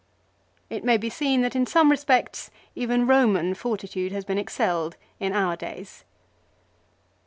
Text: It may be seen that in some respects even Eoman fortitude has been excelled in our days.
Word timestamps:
It 0.67 0.83
may 0.83 0.97
be 0.97 1.11
seen 1.11 1.41
that 1.43 1.55
in 1.55 1.67
some 1.67 1.91
respects 1.91 2.49
even 2.73 3.05
Eoman 3.05 3.55
fortitude 3.55 4.11
has 4.13 4.25
been 4.25 4.39
excelled 4.39 4.97
in 5.19 5.31
our 5.31 5.55
days. 5.55 6.05